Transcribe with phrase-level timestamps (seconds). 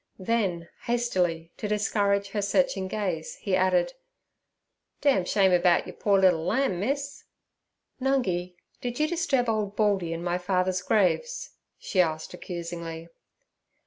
[0.17, 3.93] Then hastily to discourage her searching gaze he added,
[5.01, 7.25] 'Dam shame about yer poor liddle lamb, Miss.'
[8.01, 13.09] 'Nungi, did you disturb old Baldy and my father's graves?' she asked accusingly.